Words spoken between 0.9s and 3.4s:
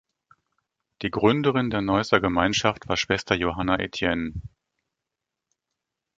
Die Gründerin der Neusser Gemeinschaft war Schwester